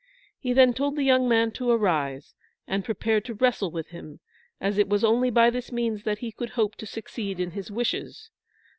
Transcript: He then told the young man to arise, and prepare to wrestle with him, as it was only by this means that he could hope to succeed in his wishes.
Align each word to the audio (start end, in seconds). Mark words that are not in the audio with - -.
He 0.39 0.51
then 0.53 0.73
told 0.73 0.95
the 0.95 1.03
young 1.03 1.29
man 1.29 1.51
to 1.51 1.69
arise, 1.69 2.33
and 2.65 2.83
prepare 2.83 3.21
to 3.21 3.35
wrestle 3.35 3.69
with 3.69 3.89
him, 3.89 4.19
as 4.59 4.79
it 4.79 4.89
was 4.89 5.03
only 5.03 5.29
by 5.29 5.51
this 5.51 5.71
means 5.71 6.05
that 6.05 6.17
he 6.17 6.31
could 6.31 6.49
hope 6.49 6.75
to 6.77 6.87
succeed 6.87 7.39
in 7.39 7.51
his 7.51 7.69
wishes. 7.69 8.31